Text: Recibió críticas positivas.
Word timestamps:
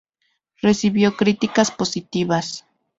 Recibió 0.63 1.15
críticas 1.15 1.69
positivas. 1.69 2.65